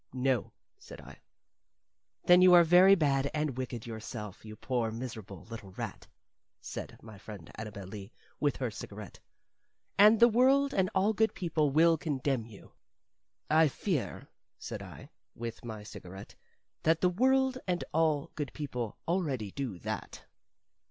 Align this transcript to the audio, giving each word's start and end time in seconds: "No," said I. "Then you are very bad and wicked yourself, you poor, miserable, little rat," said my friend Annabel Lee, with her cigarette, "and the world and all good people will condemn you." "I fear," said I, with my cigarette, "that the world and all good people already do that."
"No," 0.13 0.51
said 0.79 0.99
I. 0.99 1.19
"Then 2.23 2.41
you 2.41 2.55
are 2.55 2.63
very 2.63 2.95
bad 2.95 3.29
and 3.35 3.55
wicked 3.55 3.85
yourself, 3.85 4.43
you 4.43 4.55
poor, 4.55 4.89
miserable, 4.89 5.43
little 5.43 5.73
rat," 5.73 6.07
said 6.59 6.97
my 7.03 7.19
friend 7.19 7.51
Annabel 7.53 7.85
Lee, 7.85 8.11
with 8.39 8.55
her 8.57 8.71
cigarette, 8.71 9.19
"and 9.99 10.19
the 10.19 10.27
world 10.27 10.73
and 10.73 10.89
all 10.95 11.13
good 11.13 11.35
people 11.35 11.69
will 11.69 11.99
condemn 11.99 12.47
you." 12.47 12.71
"I 13.47 13.67
fear," 13.67 14.27
said 14.57 14.81
I, 14.81 15.11
with 15.35 15.63
my 15.63 15.83
cigarette, 15.83 16.33
"that 16.81 17.01
the 17.01 17.09
world 17.09 17.59
and 17.67 17.83
all 17.93 18.31
good 18.33 18.53
people 18.53 18.97
already 19.07 19.51
do 19.51 19.77
that." 19.77 20.25